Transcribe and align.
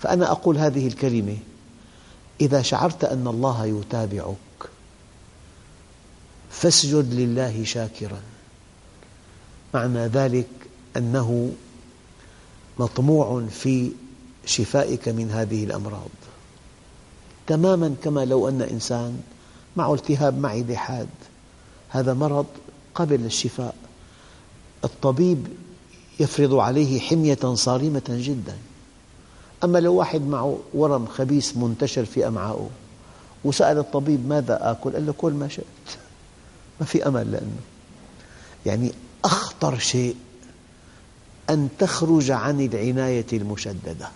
فأنا 0.00 0.30
أقول 0.30 0.58
هذه 0.58 0.86
الكلمة 0.86 1.36
إذا 2.40 2.62
شعرت 2.62 3.04
أن 3.04 3.26
الله 3.26 3.66
يتابعك 3.66 4.36
فاسجد 6.50 7.14
لله 7.14 7.64
شاكرا 7.64 8.20
معنى 9.74 10.06
ذلك 10.06 10.48
أنه 10.96 11.52
مطموع 12.78 13.46
في 13.50 13.92
شفائك 14.46 15.08
من 15.08 15.30
هذه 15.30 15.64
الأمراض. 15.64 16.10
تماما 17.46 17.94
كما 18.04 18.24
لو 18.24 18.48
أن 18.48 18.62
إنسان 18.62 19.20
معه 19.76 19.94
التهاب 19.94 20.38
معدة 20.38 20.76
حاد 20.76 21.08
هذا 21.88 22.14
مرض 22.14 22.46
قبل 22.94 23.24
الشفاء 23.24 23.74
الطبيب 24.84 25.46
يفرض 26.20 26.54
عليه 26.54 27.00
حمية 27.00 27.54
صارمة 27.54 28.02
جدا. 28.08 28.56
أما 29.64 29.78
لو 29.78 29.94
واحد 29.94 30.22
معه 30.22 30.58
ورم 30.74 31.06
خبيث 31.06 31.56
منتشر 31.56 32.04
في 32.04 32.26
أمعائه 32.26 32.70
وسأل 33.44 33.78
الطبيب 33.78 34.28
ماذا 34.28 34.70
آكل؟ 34.70 34.92
قال 34.92 35.06
له 35.06 35.12
كل 35.12 35.32
ما 35.32 35.48
شئت. 35.48 35.64
ما 36.80 36.86
في 36.86 37.06
أمل 37.08 37.32
لأنه. 37.32 37.60
يعني 38.66 38.92
أخطر 39.24 39.78
شيء 39.78 40.16
أن 41.50 41.68
تخرج 41.78 42.30
عن 42.30 42.60
العناية 42.60 43.26
المشددة. 43.32 44.08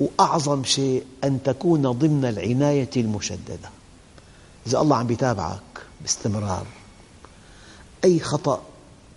وأعظم 0.00 0.64
شيء 0.64 1.04
أن 1.24 1.42
تكون 1.42 1.92
ضمن 1.92 2.24
العناية 2.24 2.90
المشددة. 2.96 3.70
إذا 4.66 4.80
الله 4.80 4.96
عم 4.96 5.10
يتابعك 5.10 5.60
باستمرار. 6.00 6.66
أي 8.04 8.20
خطأ 8.20 8.62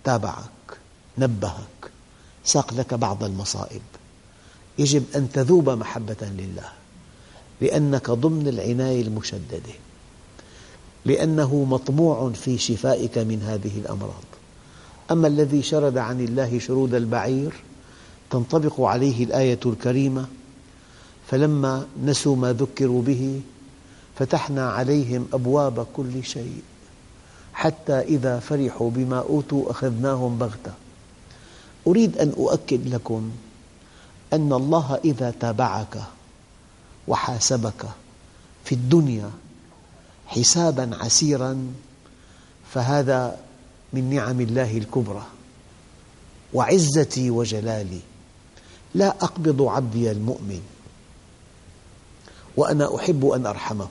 تابعك 0.04 0.78
نبهك 1.18 1.90
ساق 2.44 2.74
لك 2.74 2.94
بعض 2.94 3.24
المصائب. 3.24 3.82
يجب 4.80 5.04
أن 5.16 5.32
تذوب 5.32 5.70
محبة 5.70 6.16
لله 6.22 6.68
لأنك 7.60 8.10
ضمن 8.10 8.48
العناية 8.48 9.02
المشددة 9.02 9.72
لأنه 11.04 11.64
مطموع 11.64 12.30
في 12.32 12.58
شفائك 12.58 13.18
من 13.18 13.42
هذه 13.42 13.78
الأمراض. 13.78 14.24
أما 15.10 15.28
الذي 15.28 15.62
شرد 15.62 15.98
عن 15.98 16.20
الله 16.20 16.58
شرود 16.58 16.94
البعير 16.94 17.52
تنطبق 18.30 18.80
عليه 18.80 19.24
الآية 19.24 19.58
الكريمة 19.66 20.26
فلما 21.28 21.86
نسوا 22.04 22.36
ما 22.36 22.52
ذكروا 22.52 23.02
به 23.02 23.40
فتحنا 24.18 24.70
عليهم 24.70 25.26
أبواب 25.32 25.86
كل 25.96 26.24
شيء 26.24 26.62
حتى 27.52 27.98
إذا 28.00 28.38
فرحوا 28.38 28.90
بما 28.90 29.18
أوتوا 29.18 29.70
أخذناهم 29.70 30.38
بغتة. 30.38 30.72
أريد 31.86 32.18
أن 32.18 32.32
أؤكد 32.38 32.88
لكم 32.94 33.30
أن 34.32 34.52
الله 34.52 35.00
إذا 35.04 35.34
تابعك 35.40 36.02
وحاسبك 37.08 37.86
في 38.64 38.74
الدنيا 38.74 39.30
حسابا 40.26 40.96
عسيرا 41.00 41.72
فهذا 42.74 43.38
من 43.92 44.14
نعم 44.14 44.40
الله 44.40 44.78
الكبرى. 44.78 45.26
وعزتي 46.52 47.30
وجلالي 47.30 48.00
لا 48.94 49.08
أقبض 49.08 49.62
عبدي 49.62 50.10
المؤمن 50.10 50.62
وأنا 52.56 52.96
أحب 52.96 53.26
أن 53.26 53.46
أرحمه 53.46 53.88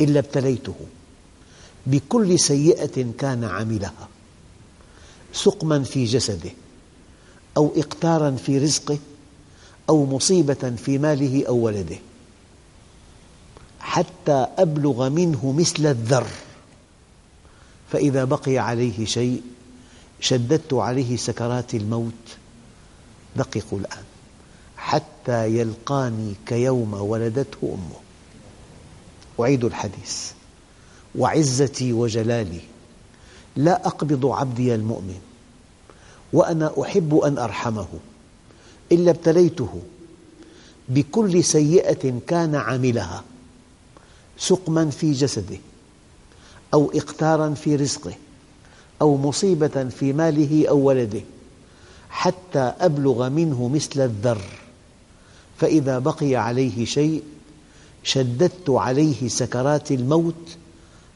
إلا 0.00 0.18
ابتليته 0.18 0.74
بكل 1.86 2.38
سيئة 2.38 3.12
كان 3.18 3.44
عملها 3.44 4.08
سقما 5.32 5.82
في 5.82 6.04
جسده. 6.04 6.50
أو 7.56 7.72
إقتارا 7.76 8.30
في 8.30 8.58
رزقه 8.58 8.98
أو 9.88 10.06
مصيبة 10.06 10.72
في 10.84 10.98
ماله 10.98 11.46
أو 11.48 11.56
ولده. 11.56 11.96
حتى 13.80 14.46
أبلغ 14.58 15.08
منه 15.08 15.52
مثل 15.52 15.86
الذر. 15.86 16.26
فإذا 17.92 18.24
بقي 18.24 18.58
عليه 18.58 19.04
شيء 19.04 19.42
شددت 20.20 20.74
عليه 20.74 21.16
سكرات 21.16 21.74
الموت. 21.74 22.12
دققوا 23.36 23.78
الآن. 23.78 24.04
حتى 24.76 25.58
يلقاني 25.58 26.34
كيوم 26.46 26.94
ولدته 26.94 27.58
أمه. 27.62 28.00
أعيد 29.40 29.64
الحديث. 29.64 30.30
وعزتي 31.14 31.92
وجلالي 31.92 32.60
لا 33.56 33.86
أقبض 33.86 34.26
عبدي 34.26 34.74
المؤمن. 34.74 35.20
وأنا 36.32 36.72
أحب 36.82 37.14
أن 37.14 37.38
أرحمه 37.38 37.86
إلا 38.92 39.10
ابتليته 39.10 39.82
بكل 40.88 41.44
سيئة 41.44 42.20
كان 42.26 42.54
عملها 42.54 43.24
سقما 44.38 44.90
في 44.90 45.12
جسده 45.12 45.58
أو 46.74 46.90
إقتارا 46.94 47.54
في 47.54 47.76
رزقه 47.76 48.14
أو 49.02 49.16
مصيبة 49.16 49.84
في 49.98 50.12
ماله 50.12 50.68
أو 50.68 50.78
ولده 50.78 51.20
حتى 52.10 52.72
أبلغ 52.80 53.28
منه 53.28 53.68
مثل 53.68 54.00
الذر. 54.00 54.42
فإذا 55.58 55.98
بقي 55.98 56.36
عليه 56.36 56.84
شيء 56.84 57.22
شددت 58.04 58.70
عليه 58.70 59.28
سكرات 59.28 59.92
الموت 59.92 60.56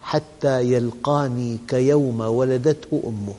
حتى 0.02 0.72
يلقاني 0.72 1.58
كيوم 1.68 2.20
ولدته 2.20 3.02
أمه. 3.06 3.34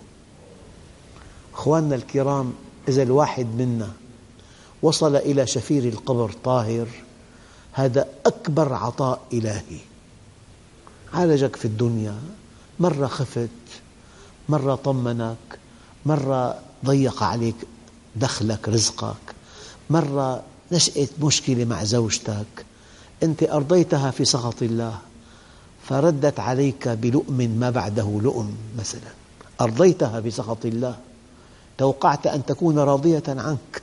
أخواننا 1.57 1.95
الكرام 1.95 2.53
إذا 2.88 3.03
الواحد 3.03 3.45
منا 3.45 3.91
وصل 4.81 5.16
إلى 5.16 5.47
شفير 5.47 5.84
القبر 5.84 6.31
طاهر 6.44 6.88
هذا 7.73 8.07
أكبر 8.25 8.73
عطاء 8.73 9.22
إلهي. 9.34 9.79
عالجك 11.13 11.56
في 11.56 11.66
الدنيا 11.66 12.16
مرة 12.79 13.07
خفت 13.07 13.50
مرة 14.50 14.75
طمنك 14.75 15.59
مرة 16.06 16.59
ضيق 16.85 17.23
عليك 17.23 17.56
دخلك 18.16 18.69
رزقك 18.69 19.35
مرة 19.90 20.44
نشأت 20.72 21.09
مشكلة 21.22 21.66
مع 21.66 21.84
زوجتك. 21.84 22.66
أنت 23.23 23.44
أرضيتها 23.44 24.12
في 24.12 24.25
سخط 24.25 24.62
الله 24.62 24.97
فردت 25.90 26.40
عليك 26.40 26.88
بلؤم 26.88 27.38
ما 27.59 27.69
بعده 27.69 28.19
لؤم 28.23 28.56
مثلا. 28.79 29.12
أرضيتها 29.62 30.19
بسخط 30.19 30.66
الله 30.66 30.97
توقعت 31.77 32.27
أن 32.27 32.45
تكون 32.45 32.79
راضية 32.79 33.23
عنك 33.27 33.81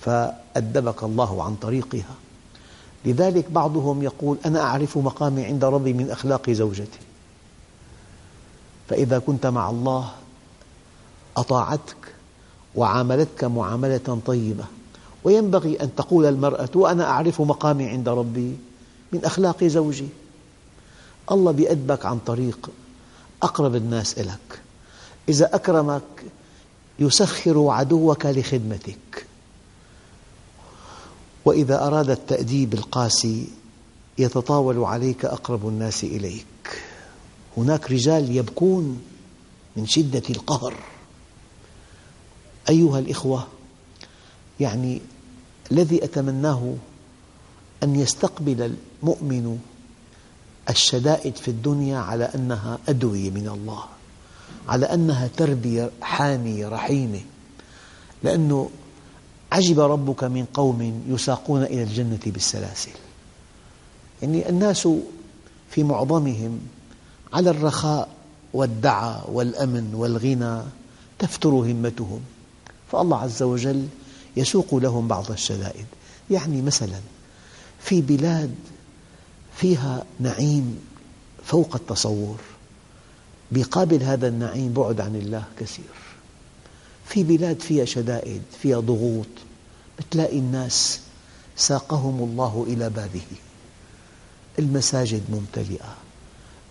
فأدبك 0.00 1.02
الله 1.02 1.42
عن 1.44 1.54
طريقها. 1.54 2.14
لذلك 3.04 3.50
بعضهم 3.50 4.02
يقول 4.02 4.38
أنا 4.46 4.60
أعرف 4.60 4.98
مقامي 4.98 5.44
عند 5.44 5.64
ربي 5.64 5.92
من 5.92 6.10
أخلاق 6.10 6.50
زوجتي. 6.50 6.98
فإذا 8.88 9.18
كنت 9.18 9.46
مع 9.46 9.70
الله 9.70 10.10
أطاعتك 11.36 12.14
وعاملتك 12.74 13.44
معاملة 13.44 14.20
طيبة. 14.26 14.64
وينبغي 15.24 15.80
أن 15.80 15.94
تقول 15.94 16.26
المرأة 16.26 16.68
وأنا 16.74 17.04
أعرف 17.04 17.40
مقامي 17.40 17.88
عند 17.88 18.08
ربي 18.08 18.56
من 19.12 19.24
أخلاق 19.24 19.64
زوجي. 19.64 20.08
الله 21.30 21.52
بيأدبك 21.52 22.06
عن 22.06 22.18
طريق 22.18 22.70
أقرب 23.42 23.74
الناس 23.74 24.18
إليك. 24.18 24.60
إذا 25.28 25.54
أكرمك 25.54 26.02
يسخر 26.98 27.68
عدوك 27.68 28.26
لخدمتك. 28.26 29.26
وإذا 31.44 31.86
أراد 31.86 32.10
التأديب 32.10 32.74
القاسي 32.74 33.48
يتطاول 34.18 34.78
عليك 34.78 35.24
أقرب 35.24 35.68
الناس 35.68 36.04
إليك. 36.04 36.46
هناك 37.56 37.90
رجال 37.90 38.36
يبكون 38.36 39.02
من 39.76 39.86
شدة 39.86 40.22
القهر. 40.30 40.74
أيها 42.68 42.98
الإخوة 42.98 43.46
يعني 44.60 45.00
الذي 45.72 46.04
أتمناه 46.04 46.74
أن 47.82 47.96
يستقبل 47.96 48.76
المؤمن 49.02 49.58
الشدائد 50.70 51.36
في 51.36 51.48
الدنيا 51.48 51.98
على 51.98 52.24
أنها 52.24 52.78
أدوية 52.88 53.30
من 53.30 53.48
الله. 53.48 53.84
على 54.68 54.86
أنها 54.86 55.26
تربية 55.36 55.90
حانية 56.02 56.68
رحيمة. 56.68 57.20
لأنه 58.22 58.70
عجب 59.52 59.80
ربك 59.80 60.24
من 60.24 60.44
قوم 60.54 61.02
يساقون 61.08 61.62
إلى 61.62 61.82
الجنة 61.82 62.20
بالسلاسل. 62.26 62.90
يعني 64.22 64.48
الناس 64.48 64.88
في 65.70 65.82
معظمهم 65.82 66.60
على 67.32 67.50
الرخاء 67.50 68.08
والدعى 68.52 69.20
والأمن 69.28 69.94
والغنى 69.94 70.62
تفتر 71.18 71.48
همتهم. 71.48 72.20
فالله 72.92 73.18
عز 73.18 73.42
وجل 73.42 73.88
يسوق 74.36 74.74
لهم 74.74 75.08
بعض 75.08 75.30
الشدائد. 75.30 75.86
يعني 76.30 76.62
مثلا 76.62 77.00
في 77.80 78.00
بلاد 78.00 78.54
فيها 79.56 80.04
نعيم 80.20 80.78
فوق 81.44 81.74
التصور. 81.74 82.36
بقابل 83.52 84.02
هذا 84.02 84.28
النعيم 84.28 84.72
بعد 84.72 85.00
عن 85.00 85.16
الله 85.16 85.44
كثير. 85.58 85.84
في 87.06 87.22
بلاد 87.22 87.60
فيها 87.60 87.84
شدائد 87.84 88.42
فيها 88.62 88.80
ضغوط 88.80 89.26
تلاقي 90.10 90.38
الناس 90.38 91.00
ساقهم 91.56 92.30
الله 92.30 92.66
إلى 92.68 92.90
بابه. 92.90 93.22
المساجد 94.58 95.22
ممتلئة 95.30 95.94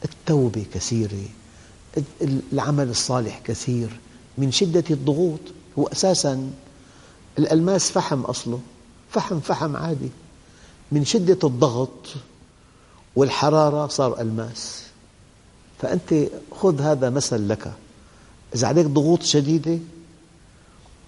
التوبة 0.05 0.65
كثيرة 0.73 1.25
العمل 2.53 2.89
الصالح 2.89 3.41
كثير. 3.43 3.99
من 4.37 4.51
شدة 4.51 4.83
الضغوط 4.91 5.39
هو 5.79 5.87
أساساً 5.87 6.51
الألماس 7.39 7.91
فحم 7.91 8.21
أصله 8.21 8.59
فحم 9.09 9.39
فحم 9.39 9.75
عادي. 9.75 10.09
من 10.91 11.05
شدة 11.05 11.47
الضغط 11.47 12.07
والحرارة 13.15 13.87
صار 13.87 14.21
ألماس. 14.21 14.80
فأنت 15.81 16.27
خذ 16.59 16.81
هذا 16.81 17.09
مثل 17.09 17.49
لك. 17.49 17.73
إذا 18.55 18.67
عليك 18.67 18.85
ضغوط 18.85 19.23
شديدة 19.23 19.77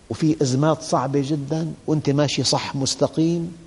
وفي 0.10 0.42
أزمات 0.42 0.82
صعبة 0.82 1.22
جدا 1.26 1.74
وأنت 1.88 2.10
ماشي 2.10 2.44
صح 2.44 2.76
مستقيم 2.76 3.58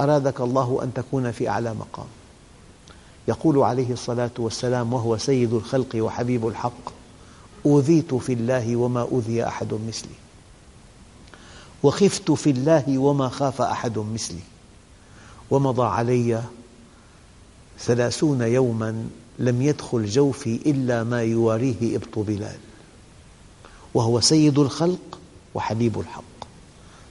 أرادك 0.00 0.40
الله 0.40 0.80
أن 0.82 0.94
تكون 0.94 1.30
في 1.32 1.48
أعلى 1.48 1.74
مقام. 1.74 2.06
يقول 3.28 3.58
عليه 3.58 3.92
الصلاة 3.92 4.30
والسلام 4.38 4.92
وهو 4.92 5.16
سيد 5.16 5.52
الخلق 5.52 5.96
وحبيب 5.96 6.48
الحق 6.48 6.92
أوذيت 7.66 8.14
في 8.14 8.32
الله 8.32 8.76
وما 8.76 9.00
أوذي 9.00 9.46
أحد 9.46 9.74
مثلي. 9.88 10.18
وخفت 11.82 12.30
في 12.30 12.50
الله 12.50 12.98
وما 12.98 13.28
خاف 13.28 13.62
أحد 13.62 13.98
مثلي. 13.98 14.42
ومضى 15.50 15.82
علي 15.82 16.42
ثلاثون 17.78 18.42
يوما 18.42 19.08
لم 19.38 19.62
يدخل 19.62 20.06
جوفي 20.06 20.60
إلا 20.66 21.04
ما 21.04 21.22
يواريه 21.22 21.96
إبط 21.96 22.18
بلال 22.18 22.58
وهو 23.94 24.20
سيد 24.20 24.58
الخلق 24.58 25.18
وحبيب 25.54 26.00
الحق. 26.00 26.22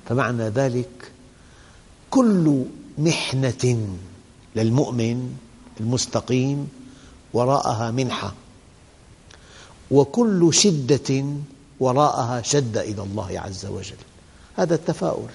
فمعنى 0.10 0.44
ذلك 0.44 1.12
كل 2.10 2.64
محنة 2.98 3.88
للمؤمن 4.56 5.38
المستقيم 5.80 6.70
وراءها 7.34 7.92
منحة 7.92 8.34
وكل 9.92 10.54
شدة 10.54 11.26
وراءها 11.80 12.42
شدة 12.42 12.82
إلى 12.82 13.04
الله 13.04 13.40
عز 13.40 13.66
وجل. 13.66 13.96
هذا 14.56 14.76
التفاؤل. 14.76 15.30